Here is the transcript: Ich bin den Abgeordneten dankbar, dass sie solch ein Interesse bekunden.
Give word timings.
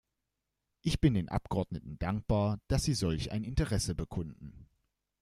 Ich 0.81 0.99
bin 0.99 1.13
den 1.13 1.29
Abgeordneten 1.29 1.99
dankbar, 1.99 2.59
dass 2.67 2.83
sie 2.85 2.95
solch 2.95 3.31
ein 3.31 3.43
Interesse 3.43 3.93
bekunden. 3.93 4.67